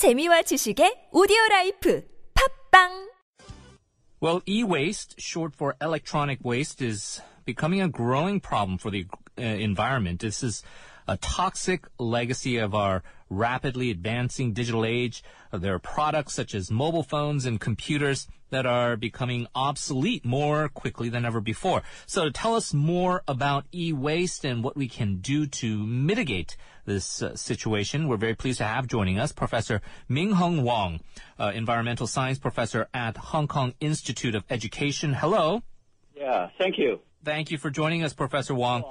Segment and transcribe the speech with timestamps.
[0.00, 2.02] 재미와 지식의 오디오 라이프
[2.32, 3.10] 팟빵
[4.22, 9.04] Well, e-waste, short for electronic waste, is becoming a growing problem for the
[9.36, 10.20] uh, environment.
[10.20, 10.64] This is
[11.10, 15.24] a toxic legacy of our rapidly advancing digital age.
[15.52, 21.08] There are products such as mobile phones and computers that are becoming obsolete more quickly
[21.08, 21.82] than ever before.
[22.06, 27.22] So to tell us more about e-waste and what we can do to mitigate this
[27.22, 31.00] uh, situation, we're very pleased to have joining us Professor Ming-Hung Wong,
[31.40, 35.14] uh, environmental science professor at Hong Kong Institute of Education.
[35.14, 35.62] Hello.
[36.14, 37.00] Yeah, thank you.
[37.24, 38.84] Thank you for joining us, Professor Wong.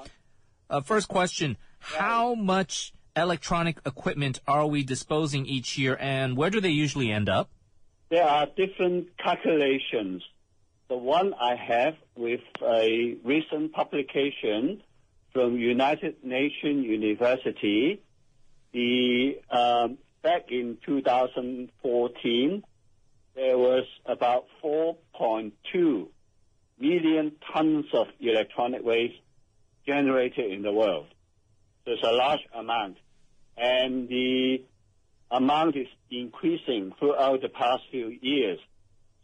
[0.69, 6.61] Uh, first question, how much electronic equipment are we disposing each year and where do
[6.61, 7.49] they usually end up?
[8.09, 10.23] There are different calculations.
[10.87, 14.81] The one I have with a recent publication
[15.33, 18.01] from United Nations University,
[18.71, 22.63] the um, back in 2014,
[23.35, 26.07] there was about 4.2
[26.79, 29.19] million tons of electronic waste
[29.85, 31.07] generated in the world.
[31.85, 32.97] So it's a large amount.
[33.57, 34.63] And the
[35.31, 38.59] amount is increasing throughout the past few years.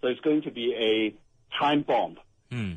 [0.01, 2.17] So it's going to be a time bomb.
[2.51, 2.73] Hmm.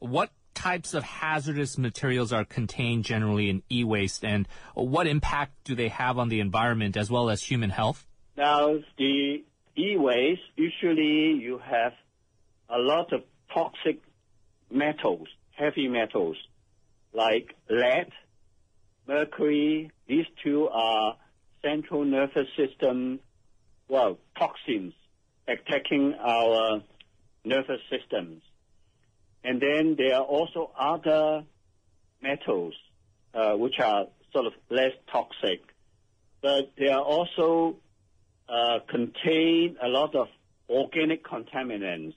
[0.00, 5.88] What types of hazardous materials are contained generally in e-waste and what impact do they
[5.88, 8.06] have on the environment as well as human health?
[8.36, 9.44] Now, the
[9.76, 11.92] e-waste, usually you have
[12.68, 13.22] a lot of
[13.54, 14.00] toxic
[14.70, 16.36] metals, heavy metals,
[17.12, 18.10] like lead,
[19.08, 19.90] mercury.
[20.06, 21.16] These two are
[21.62, 23.18] central nervous system,
[23.88, 24.92] well, toxins
[25.48, 26.82] attacking our
[27.44, 28.42] nervous systems.
[29.42, 31.44] And then there are also other
[32.22, 32.74] metals,
[33.34, 35.62] uh, which are sort of less toxic,
[36.42, 37.76] but they are also
[38.48, 40.28] uh, contain a lot of
[40.68, 42.14] organic contaminants.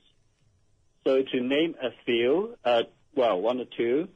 [1.05, 2.83] So to name a few, uh,
[3.15, 4.09] well, one or two,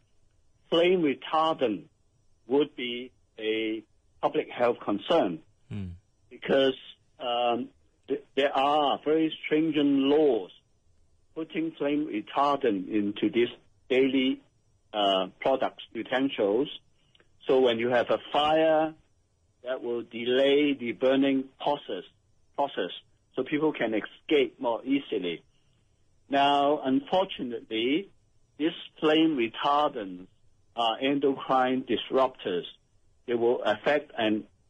[0.70, 1.86] flame retardant
[2.48, 3.84] would be a
[4.22, 5.40] public health concern
[6.30, 6.76] because
[7.20, 7.70] um,
[8.08, 10.52] th- there are very stringent laws
[11.36, 13.50] putting flame retardant into these
[13.90, 14.42] daily
[14.94, 16.70] uh, products, utensils.
[17.48, 18.94] So when you have a fire,
[19.64, 22.04] that will delay the burning process,
[22.56, 22.92] process
[23.36, 25.44] so people can escape more easily.
[26.30, 28.10] Now, unfortunately,
[28.58, 30.30] these flame retardants are
[31.02, 32.64] endocrine disruptors.
[33.28, 34.12] They will affect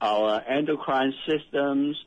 [0.01, 1.97] our endocrine systems,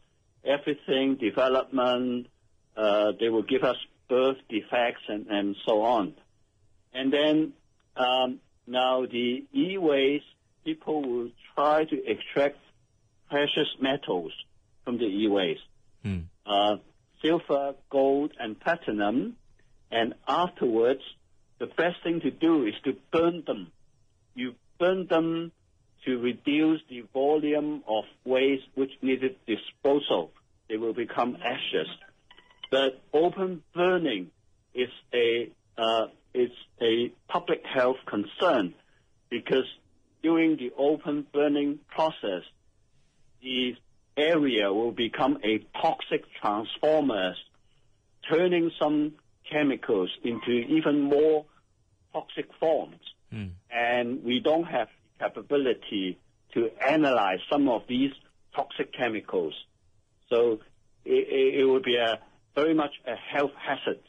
[0.44, 2.28] everything, development.
[2.76, 3.76] Uh, they will give us
[4.08, 6.14] birth defects and, and so on.
[6.94, 7.52] And then
[7.96, 10.24] um, now the e-waste,
[10.64, 12.56] people will try to extract
[13.28, 14.32] precious metals
[14.84, 15.60] from the e-waste.
[16.46, 16.76] Uh,
[17.22, 19.36] silver, gold, and platinum.
[19.90, 21.02] And afterwards,
[21.58, 23.72] the best thing to do is to burn them.
[24.38, 25.50] You burn them
[26.04, 30.30] to reduce the volume of waste which needed disposal.
[30.68, 31.88] They will become ashes.
[32.70, 34.30] But open burning
[34.74, 38.74] is a uh, is a public health concern
[39.28, 39.66] because
[40.22, 42.44] during the open burning process,
[43.42, 43.74] the
[44.16, 47.34] area will become a toxic transformer,
[48.30, 49.14] turning some
[49.50, 51.44] chemicals into even more
[52.18, 53.00] toxic forms.
[53.70, 56.18] And we don't have the capability
[56.54, 58.12] to analyze some of these
[58.54, 59.54] toxic chemicals.
[60.30, 60.60] So
[61.04, 62.18] it, it, it would be a
[62.54, 64.00] very much a health hazard.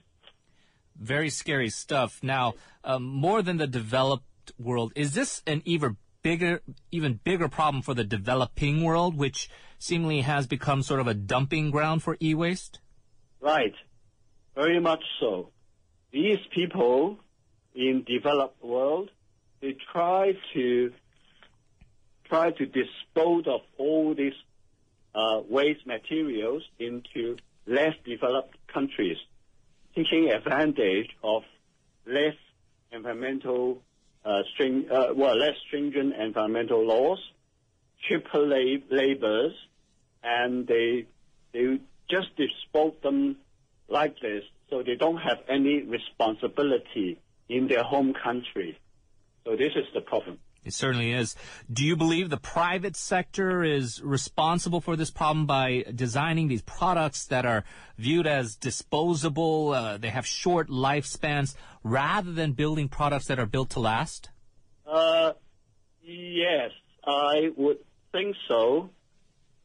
[0.96, 2.20] Very scary stuff.
[2.24, 2.54] Now,
[2.84, 7.94] um, more than the developed world, is this an even bigger, even bigger problem for
[7.94, 12.80] the developing world, which seemingly has become sort of a dumping ground for e-waste?
[13.40, 13.76] Right.
[14.56, 15.52] Very much so.
[16.12, 17.18] These people
[17.76, 19.10] in developed world,
[19.62, 20.92] they try to
[22.26, 24.34] try to dispose of all these
[25.16, 29.18] uh, waste materials into less developed countries,
[29.96, 31.44] taking advantage of
[32.06, 32.36] less
[32.92, 33.82] environmental
[34.24, 37.20] uh, string, uh, well, less stringent environmental laws,
[38.08, 39.54] cheaper lab- labors,
[40.24, 41.06] and they
[41.54, 41.80] they
[42.10, 43.38] just dispose them
[43.88, 47.20] like this, so they don't have any responsibility
[47.50, 48.80] in their home country.
[49.46, 50.40] So this is the problem.
[50.66, 51.36] It certainly is.
[51.72, 57.26] Do you believe the private sector is responsible for this problem by designing these products
[57.28, 57.64] that are
[57.98, 59.72] viewed as disposable?
[59.72, 64.30] Uh, they have short lifespans rather than building products that are built to last?
[64.86, 65.32] Uh,
[66.04, 66.72] yes,
[67.06, 67.80] I would
[68.12, 68.90] think so.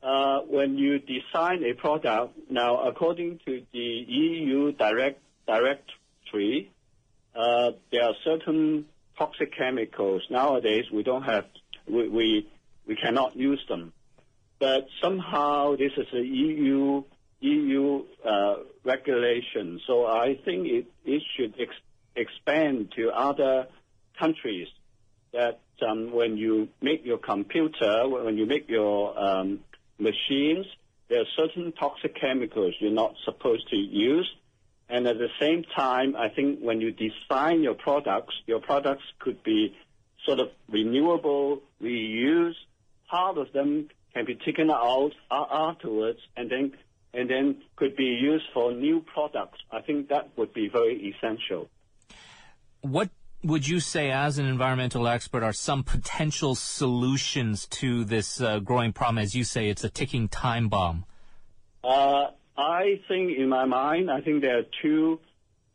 [0.05, 6.71] uh, when you design a product, now according to the EU direct directory,
[7.35, 8.87] uh, there are certain
[9.19, 10.23] toxic chemicals.
[10.31, 11.45] Nowadays, we don't have,
[11.89, 12.49] we, we,
[12.87, 13.93] we cannot use them.
[14.59, 17.03] But somehow this is a EU
[17.41, 18.55] EU uh,
[18.85, 21.75] regulation, so I think it, it should ex-
[22.17, 23.67] expand to other
[24.19, 24.67] countries.
[25.33, 29.61] That um, when you make your computer, when you make your um,
[29.99, 30.65] machines,
[31.09, 34.33] there are certain toxic chemicals you're not supposed to use.
[34.89, 39.43] And at the same time, I think when you design your products, your products could
[39.43, 39.75] be
[40.25, 42.55] sort of renewable, reused.
[43.11, 46.73] Part of them can be taken out afterwards and then
[47.13, 49.59] and then could be used for new products.
[49.71, 51.69] I think that would be very essential.
[52.81, 53.11] What
[53.45, 58.93] would you say, as an environmental expert, are some potential solutions to this uh, growing
[58.93, 59.19] problem?
[59.19, 61.05] As you say, it's a ticking time bomb.
[61.85, 65.21] Uh, I think, in my mind, I think there are two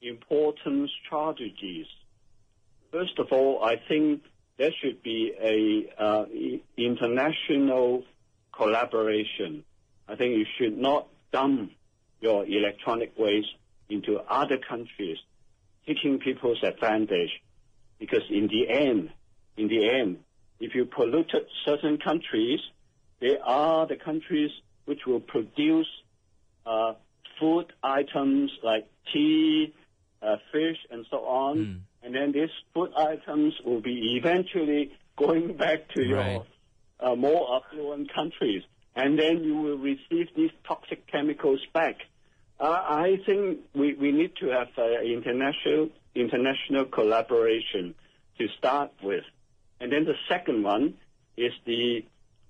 [0.01, 1.85] important strategies.
[2.91, 4.23] First of all, I think
[4.57, 6.25] there should be a uh,
[6.77, 8.03] international
[8.55, 9.63] collaboration.
[10.07, 11.71] I think you should not dump
[12.21, 13.55] your electronic waste
[13.89, 15.17] into other countries,
[15.85, 17.31] taking people's advantage
[17.99, 19.09] because in the end,
[19.57, 20.19] in the end,
[20.59, 22.59] if you polluted certain countries,
[23.19, 24.51] they are the countries
[24.85, 25.87] which will produce
[26.69, 26.93] uh,
[27.39, 29.73] food items like tea,
[30.21, 31.57] uh, fish, and so on.
[31.57, 31.79] Mm.
[32.03, 36.31] And then these food items will be eventually going back to right.
[36.31, 36.45] your
[36.99, 38.63] uh, more affluent countries.
[38.95, 41.95] And then you will receive these toxic chemicals back.
[42.59, 47.95] Uh, I think we, we need to have uh, international international collaboration
[48.37, 49.23] to start with.
[49.79, 50.95] And then the second one
[51.37, 52.03] is the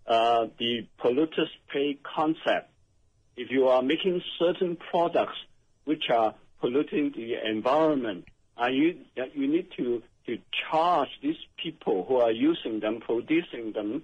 [0.07, 2.68] uh, the polluters pay concept.
[3.41, 5.37] If you are making certain products
[5.85, 8.25] which are polluting the environment,
[8.69, 8.97] you
[9.33, 10.37] you need to to
[10.69, 14.03] charge these people who are using them, producing them,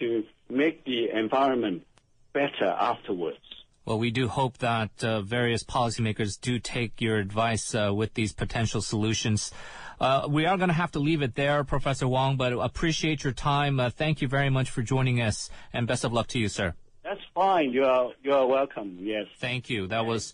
[0.00, 1.86] to make the environment
[2.32, 3.46] better afterwards.
[3.84, 8.32] Well, we do hope that uh, various policymakers do take your advice uh, with these
[8.32, 9.52] potential solutions.
[10.00, 13.32] Uh, we are going to have to leave it there, Professor Wong, but appreciate your
[13.32, 13.78] time.
[13.78, 16.74] Uh, thank you very much for joining us, and best of luck to you, sir.
[17.12, 17.72] That's fine.
[17.74, 18.96] You are you are welcome.
[18.98, 19.26] Yes.
[19.38, 19.86] Thank you.
[19.86, 20.32] That was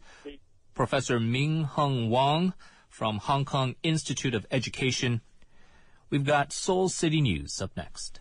[0.74, 2.54] Professor Ming Hung Wong
[2.88, 5.20] from Hong Kong Institute of Education.
[6.08, 8.20] We've got Seoul City News up next.